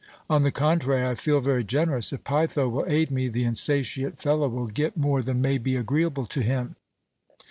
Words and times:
"On 0.31 0.41
the 0.41 0.51
contrary. 0.51 1.07
I 1.07 1.13
feel 1.13 1.39
very 1.41 1.63
generous. 1.63 2.11
If 2.11 2.23
Peitho 2.23 2.67
will 2.67 2.85
aid 2.87 3.11
me, 3.11 3.27
the 3.27 3.43
insatiate 3.43 4.17
fellow 4.17 4.49
will 4.49 4.65
get 4.65 4.97
more 4.97 5.21
than 5.21 5.43
may 5.43 5.59
be 5.59 5.75
agreeable 5.75 6.25
to 6.25 6.41
him." 6.41 6.75